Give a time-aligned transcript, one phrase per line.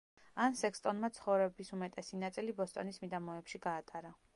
[0.45, 4.19] ან სექსტონმა ცხოვრების უმეტესი ნაწილი ბოსტონის მიდამოებში გაატარა.